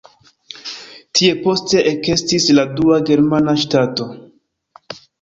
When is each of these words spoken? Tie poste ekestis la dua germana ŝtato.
Tie 1.19 1.35
poste 1.43 1.85
ekestis 1.93 2.49
la 2.59 2.67
dua 2.83 3.01
germana 3.13 3.57
ŝtato. 3.69 4.13